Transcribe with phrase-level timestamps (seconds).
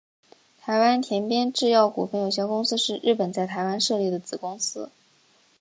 [0.61, 4.89] 台湾田边制药股份有限公司是日本在台湾设立的子公司。